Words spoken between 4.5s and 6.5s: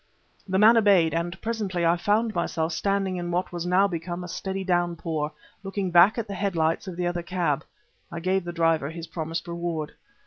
downpour, looking back at the